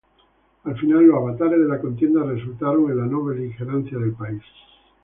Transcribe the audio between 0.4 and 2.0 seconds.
Al final, los avatares de la